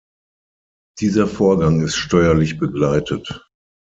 Dieser 0.99 1.27
Vorgang 1.27 1.81
ist 1.83 1.95
steuerlich 1.95 2.57
begleitet. 2.57 3.47